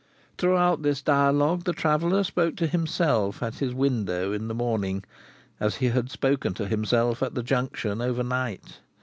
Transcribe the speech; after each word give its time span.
Throughout 0.39 0.81
this 0.81 0.99
dialogue, 0.99 1.65
the 1.65 1.73
traveller 1.73 2.23
spoke 2.23 2.55
to 2.55 2.65
himself 2.65 3.43
at 3.43 3.59
his 3.59 3.71
window 3.71 4.33
in 4.33 4.47
the 4.47 4.55
morning, 4.55 5.03
as 5.59 5.75
he 5.75 5.89
had 5.89 6.09
spoken 6.09 6.55
to 6.55 6.67
himself 6.67 7.21
at 7.21 7.35
the 7.35 7.43
Junction 7.43 8.01
over 8.01 8.23
night. 8.23 8.79